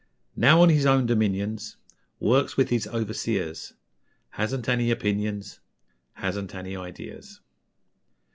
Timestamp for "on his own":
0.63-1.05